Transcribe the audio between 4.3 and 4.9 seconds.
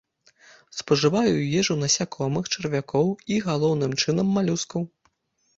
малюскаў.